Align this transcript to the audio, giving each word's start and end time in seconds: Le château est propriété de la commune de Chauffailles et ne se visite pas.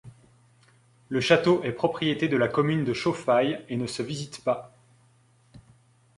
Le 1.09 1.21
château 1.21 1.61
est 1.63 1.73
propriété 1.73 2.27
de 2.27 2.35
la 2.35 2.47
commune 2.47 2.83
de 2.83 2.91
Chauffailles 2.91 3.63
et 3.69 3.77
ne 3.77 3.85
se 3.85 4.01
visite 4.01 4.43
pas. 4.43 4.73